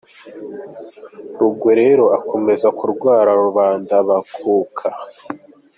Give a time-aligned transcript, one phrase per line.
[1.39, 4.87] Rugwe rero akomeza kurwara, rubanda bakuka